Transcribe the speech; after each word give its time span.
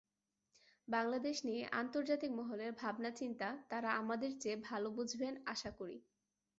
বাংলাদেশ 0.87 1.37
নিয়ে 1.45 1.63
আন্তর্জাতিক 1.73 2.31
মহলের 2.31 2.71
ভাবনাচিন্তা 2.73 3.49
তাঁরা 3.69 3.89
আমাদের 4.01 4.31
চেয়ে 4.39 4.57
ভালো 4.63 4.87
বুঝবেন 4.97 5.33
আশা 5.45 5.71
করি। 5.71 5.97